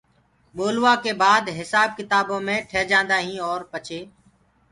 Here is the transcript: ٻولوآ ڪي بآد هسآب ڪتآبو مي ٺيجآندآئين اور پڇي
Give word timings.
ٻولوآ 0.55 0.93
ڪي 1.03 1.11
بآد 1.21 1.43
هسآب 1.57 1.89
ڪتآبو 1.97 2.35
مي 2.45 2.55
ٺيجآندآئين 2.69 3.39
اور 3.47 3.61
پڇي 3.71 3.99